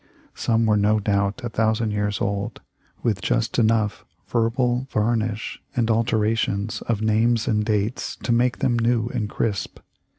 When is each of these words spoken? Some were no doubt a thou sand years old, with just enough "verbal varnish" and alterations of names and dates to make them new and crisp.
Some 0.33 0.65
were 0.65 0.77
no 0.77 0.99
doubt 0.99 1.41
a 1.43 1.49
thou 1.49 1.73
sand 1.73 1.91
years 1.91 2.21
old, 2.21 2.61
with 3.03 3.21
just 3.21 3.59
enough 3.59 4.03
"verbal 4.27 4.87
varnish" 4.89 5.61
and 5.75 5.91
alterations 5.91 6.81
of 6.87 7.03
names 7.03 7.47
and 7.47 7.63
dates 7.63 8.15
to 8.23 8.31
make 8.31 8.57
them 8.57 8.79
new 8.79 9.09
and 9.09 9.29
crisp. 9.29 9.77